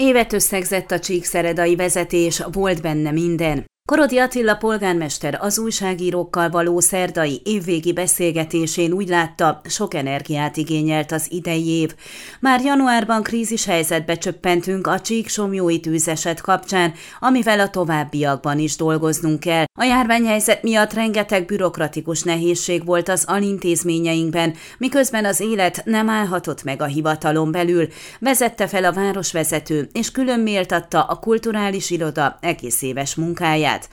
Évet 0.00 0.32
összegzett 0.32 0.90
a 0.90 0.98
csíkszeredai 0.98 1.76
vezetés, 1.76 2.42
volt 2.52 2.82
benne 2.82 3.10
minden. 3.10 3.64
Korodi 3.88 4.18
Attila 4.18 4.56
polgármester 4.56 5.38
az 5.40 5.58
újságírókkal 5.58 6.50
való 6.50 6.80
szerdai 6.80 7.40
évvégi 7.44 7.92
beszélgetésén 7.92 8.92
úgy 8.92 9.08
látta, 9.08 9.60
sok 9.64 9.94
energiát 9.94 10.56
igényelt 10.56 11.12
az 11.12 11.26
idei 11.30 11.66
év. 11.66 11.94
Már 12.40 12.60
januárban 12.60 13.22
krízis 13.22 13.64
helyzetbe 13.64 14.18
csöppentünk 14.18 14.86
a 14.86 15.00
csíksomjói 15.00 15.80
tűzeset 15.80 16.40
kapcsán, 16.40 16.92
amivel 17.18 17.60
a 17.60 17.70
továbbiakban 17.70 18.58
is 18.58 18.76
dolgoznunk 18.76 19.40
kell. 19.40 19.64
A 19.80 19.84
járványhelyzet 19.84 20.62
miatt 20.62 20.92
rengeteg 20.92 21.44
bürokratikus 21.44 22.22
nehézség 22.22 22.84
volt 22.84 23.08
az 23.08 23.24
alintézményeinkben, 23.26 24.54
miközben 24.78 25.24
az 25.24 25.40
élet 25.40 25.82
nem 25.84 26.08
állhatott 26.08 26.62
meg 26.62 26.82
a 26.82 26.84
hivatalon 26.84 27.50
belül, 27.50 27.88
vezette 28.18 28.66
fel 28.66 28.84
a 28.84 28.92
városvezető, 28.92 29.88
és 29.92 30.10
külön 30.10 30.40
méltatta 30.40 31.02
a 31.02 31.18
kulturális 31.18 31.90
iroda 31.90 32.38
egész 32.40 32.82
éves 32.82 33.14
munkáját. 33.14 33.88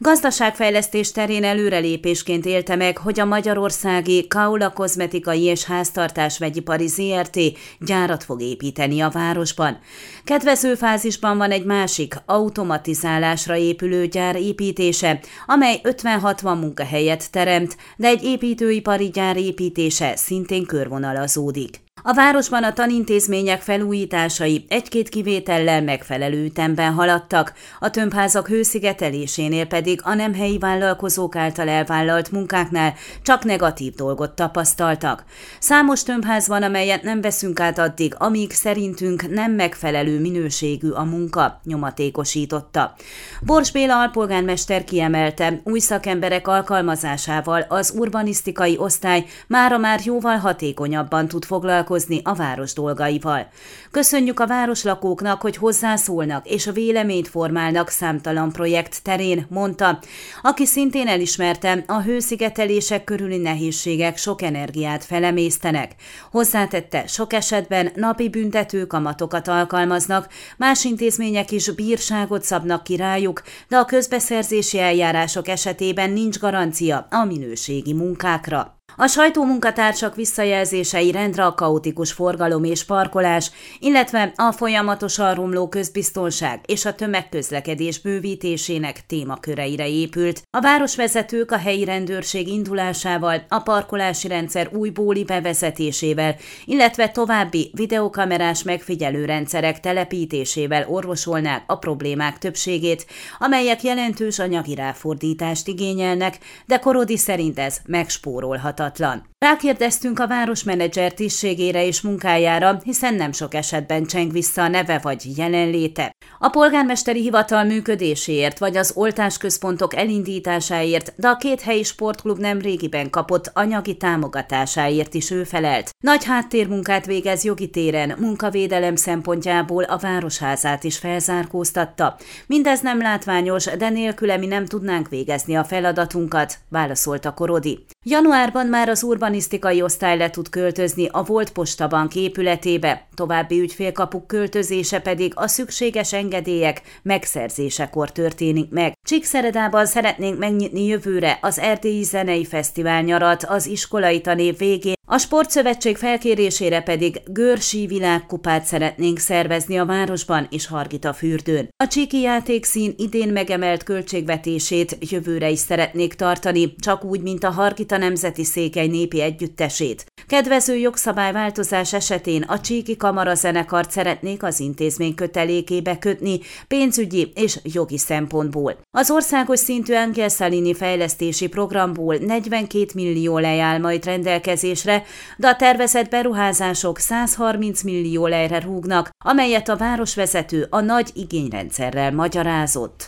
Gazdaságfejlesztés 0.00 1.12
terén 1.12 1.44
előrelépésként 1.44 2.46
élte 2.46 2.76
meg, 2.76 2.98
hogy 2.98 3.20
a 3.20 3.24
magyarországi 3.24 4.26
Kaula 4.26 4.72
kozmetikai 4.72 5.42
és 5.42 5.64
háztartás 5.64 6.38
vegyipari 6.38 6.86
ZRT 6.86 7.38
gyárat 7.80 8.24
fog 8.24 8.42
építeni 8.42 9.00
a 9.00 9.08
városban. 9.08 9.78
Kedvező 10.24 10.74
fázisban 10.74 11.36
van 11.36 11.50
egy 11.50 11.64
másik, 11.64 12.14
automatizálásra 12.26 13.56
épülő 13.56 14.06
gyár 14.06 14.36
építése, 14.36 15.20
amely 15.46 15.80
50-60 15.82 16.42
munkahelyet 16.42 17.30
teremt, 17.30 17.76
de 17.96 18.08
egy 18.08 18.22
építőipari 18.22 19.08
gyár 19.08 19.36
építése 19.36 20.16
szintén 20.16 20.66
körvonalazódik. 20.66 21.86
A 22.02 22.14
városban 22.14 22.64
a 22.64 22.72
tanintézmények 22.72 23.60
felújításai 23.60 24.64
egy-két 24.68 25.08
kivétellel 25.08 25.82
megfelelő 25.82 26.44
ütemben 26.44 26.92
haladtak, 26.92 27.52
a 27.78 27.90
tömbházak 27.90 28.48
hőszigetelésénél 28.48 29.66
pedig 29.66 30.00
a 30.02 30.14
nem 30.14 30.34
helyi 30.34 30.58
vállalkozók 30.58 31.36
által 31.36 31.68
elvállalt 31.68 32.30
munkáknál 32.30 32.94
csak 33.22 33.44
negatív 33.44 33.94
dolgot 33.94 34.30
tapasztaltak. 34.30 35.24
Számos 35.60 36.02
tömbház 36.02 36.48
van, 36.48 36.62
amelyet 36.62 37.02
nem 37.02 37.20
veszünk 37.20 37.60
át 37.60 37.78
addig, 37.78 38.14
amíg 38.18 38.52
szerintünk 38.52 39.30
nem 39.30 39.52
megfelelő 39.52 40.20
minőségű 40.20 40.90
a 40.90 41.04
munka, 41.04 41.60
nyomatékosította. 41.64 42.94
Bors 43.42 43.72
Béla 43.72 44.00
alpolgármester 44.00 44.84
kiemelte, 44.84 45.60
új 45.64 45.78
szakemberek 45.78 46.48
alkalmazásával 46.48 47.64
az 47.68 47.94
urbanisztikai 47.96 48.76
osztály 48.78 49.24
mára 49.46 49.78
már 49.78 50.00
jóval 50.04 50.36
hatékonyabban 50.36 51.28
tud 51.28 51.44
foglalkozni 51.44 51.86
foglalkozni 51.88 52.20
a 52.24 52.34
város 52.34 52.72
dolgaival. 52.72 53.48
Köszönjük 53.90 54.40
a 54.40 54.46
városlakóknak, 54.46 55.40
hogy 55.40 55.56
hozzászólnak 55.56 56.46
és 56.46 56.66
a 56.66 56.72
véleményt 56.72 57.28
formálnak 57.28 57.88
számtalan 57.88 58.52
projekt 58.52 59.02
terén, 59.02 59.46
mondta, 59.48 59.98
aki 60.42 60.66
szintén 60.66 61.06
elismerte, 61.06 61.84
a 61.86 62.00
hőszigetelések 62.00 63.04
körüli 63.04 63.36
nehézségek 63.36 64.16
sok 64.16 64.42
energiát 64.42 65.04
felemésztenek. 65.04 65.94
Hozzátette, 66.30 67.06
sok 67.06 67.32
esetben 67.32 67.90
napi 67.94 68.28
büntető 68.28 68.86
kamatokat 68.86 69.48
alkalmaznak, 69.48 70.28
más 70.56 70.84
intézmények 70.84 71.50
is 71.50 71.70
bírságot 71.70 72.42
szabnak 72.42 72.82
ki 72.82 72.96
rájuk, 72.96 73.42
de 73.68 73.76
a 73.76 73.84
közbeszerzési 73.84 74.78
eljárások 74.78 75.48
esetében 75.48 76.10
nincs 76.10 76.38
garancia 76.38 77.06
a 77.10 77.24
minőségi 77.24 77.92
munkákra. 77.92 78.77
A 79.00 79.06
sajtómunkatársak 79.06 80.14
visszajelzései 80.14 81.10
rendre 81.10 81.44
a 81.44 81.54
kaotikus 81.54 82.12
forgalom 82.12 82.64
és 82.64 82.84
parkolás, 82.84 83.50
illetve 83.78 84.32
a 84.36 84.52
folyamatosan 84.52 85.34
romló 85.34 85.68
közbiztonság 85.68 86.60
és 86.66 86.84
a 86.84 86.94
tömegközlekedés 86.94 88.00
bővítésének 88.00 89.06
témaköreire 89.06 89.88
épült. 89.88 90.42
A 90.50 90.60
városvezetők 90.60 91.50
a 91.50 91.56
helyi 91.56 91.84
rendőrség 91.84 92.48
indulásával, 92.48 93.42
a 93.48 93.60
parkolási 93.60 94.28
rendszer 94.28 94.70
újbóli 94.72 95.24
bevezetésével, 95.24 96.36
illetve 96.64 97.08
további 97.08 97.70
videokamerás 97.74 98.62
megfigyelő 98.62 99.24
rendszerek 99.24 99.80
telepítésével 99.80 100.86
orvosolnák 100.88 101.64
a 101.66 101.76
problémák 101.76 102.38
többségét, 102.38 103.06
amelyek 103.38 103.82
jelentős 103.82 104.38
anyagi 104.38 104.74
ráfordítást 104.74 105.68
igényelnek, 105.68 106.38
de 106.66 106.78
Korodi 106.78 107.16
szerint 107.16 107.58
ez 107.58 107.76
megspórolhat 107.86 108.86
Scotland. 108.88 109.22
Rákérdeztünk 109.44 110.18
a 110.18 110.26
városmenedzser 110.26 111.12
tisztségére 111.12 111.86
és 111.86 112.00
munkájára, 112.00 112.80
hiszen 112.84 113.14
nem 113.14 113.32
sok 113.32 113.54
esetben 113.54 114.04
cseng 114.04 114.32
vissza 114.32 114.62
a 114.62 114.68
neve 114.68 114.98
vagy 114.98 115.38
jelenléte. 115.38 116.14
A 116.38 116.48
polgármesteri 116.48 117.20
hivatal 117.20 117.64
működéséért 117.64 118.58
vagy 118.58 118.76
az 118.76 118.92
oltásközpontok 118.94 119.94
elindításáért, 119.94 121.12
de 121.16 121.28
a 121.28 121.36
két 121.36 121.60
helyi 121.60 121.82
sportklub 121.82 122.38
nem 122.38 122.58
régiben 122.58 123.10
kapott 123.10 123.50
anyagi 123.54 123.96
támogatásáért 123.96 125.14
is 125.14 125.30
ő 125.30 125.44
felelt. 125.44 125.90
Nagy 126.04 126.24
háttérmunkát 126.24 127.06
végez 127.06 127.44
jogi 127.44 127.70
téren, 127.70 128.14
munkavédelem 128.18 128.96
szempontjából 128.96 129.82
a 129.82 129.96
városházát 129.96 130.84
is 130.84 130.98
felzárkóztatta. 130.98 132.16
Mindez 132.46 132.80
nem 132.80 132.98
látványos, 132.98 133.64
de 133.64 133.88
nélküle 133.88 134.36
mi 134.36 134.46
nem 134.46 134.66
tudnánk 134.66 135.08
végezni 135.08 135.56
a 135.56 135.64
feladatunkat, 135.64 136.58
válaszolta 136.68 137.34
Korodi. 137.34 137.84
Januárban 138.04 138.66
már 138.66 138.88
az 138.88 139.02
urbanisztikai 139.28 139.82
osztály 139.82 140.16
le 140.16 140.30
tud 140.30 140.48
költözni 140.48 141.08
a 141.10 141.22
volt 141.22 141.50
postabank 141.50 142.14
épületébe, 142.14 143.06
további 143.14 143.60
ügyfélkapuk 143.60 144.26
költözése 144.26 145.00
pedig 145.00 145.32
a 145.34 145.46
szükséges 145.46 146.12
engedélyek 146.12 146.82
megszerzésekor 147.02 148.12
történik 148.12 148.70
meg. 148.70 148.92
Csíkszeredában 149.02 149.86
szeretnénk 149.86 150.38
megnyitni 150.38 150.86
jövőre 150.86 151.38
az 151.40 151.58
Erdélyi 151.58 152.02
Zenei 152.02 152.44
Fesztivál 152.44 153.02
nyarat 153.02 153.44
az 153.44 153.66
iskolai 153.66 154.20
tanév 154.20 154.58
végén, 154.58 154.97
a 155.10 155.18
Sportszövetség 155.18 155.96
felkérésére 155.96 156.80
pedig 156.80 157.22
Görsi 157.26 157.86
világkupát 157.86 158.64
szeretnénk 158.64 159.18
szervezni 159.18 159.78
a 159.78 159.86
városban 159.86 160.46
és 160.50 160.66
Hargita 160.66 161.12
fürdőn. 161.12 161.68
A 161.76 161.86
csíki 161.86 162.20
játékszín 162.20 162.94
idén 162.96 163.28
megemelt 163.28 163.82
költségvetését 163.82 164.96
jövőre 165.00 165.48
is 165.48 165.58
szeretnék 165.58 166.14
tartani, 166.14 166.74
csak 166.78 167.04
úgy, 167.04 167.20
mint 167.20 167.44
a 167.44 167.50
Hargita 167.50 167.96
Nemzeti 167.96 168.44
Székely 168.44 168.86
Népi 168.86 169.20
Együttesét. 169.20 170.06
Kedvező 170.28 170.76
jogszabályváltozás 170.76 171.92
esetén 171.92 172.42
a 172.42 172.60
Csíki 172.60 172.96
Kamara 172.96 173.34
zenekart 173.34 173.90
szeretnék 173.90 174.42
az 174.42 174.60
intézmény 174.60 175.14
kötelékébe 175.14 175.98
kötni 175.98 176.40
pénzügyi 176.66 177.32
és 177.34 177.58
jogi 177.62 177.98
szempontból. 177.98 178.76
Az 178.90 179.10
országos 179.10 179.58
szintű 179.58 179.94
Angel 179.94 180.28
Salini 180.28 180.74
fejlesztési 180.74 181.48
programból 181.48 182.16
42 182.16 182.86
millió 182.94 183.38
lejáll 183.38 183.78
majd 183.78 184.04
rendelkezésre, 184.04 185.02
de 185.36 185.48
a 185.48 185.56
tervezett 185.56 186.10
beruházások 186.10 186.98
130 186.98 187.82
millió 187.82 188.26
lejre 188.26 188.60
rúgnak, 188.60 189.08
amelyet 189.24 189.68
a 189.68 189.76
városvezető 189.76 190.66
a 190.70 190.80
nagy 190.80 191.10
igényrendszerrel 191.14 192.12
magyarázott. 192.12 193.07